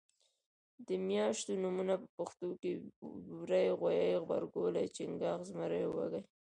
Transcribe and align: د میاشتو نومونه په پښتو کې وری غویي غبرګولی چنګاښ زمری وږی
د 0.87 0.89
میاشتو 1.09 1.51
نومونه 1.63 1.93
په 2.01 2.07
پښتو 2.17 2.49
کې 2.61 2.71
وری 3.39 3.67
غویي 3.79 4.11
غبرګولی 4.21 4.85
چنګاښ 4.95 5.39
زمری 5.49 5.85
وږی 5.87 6.21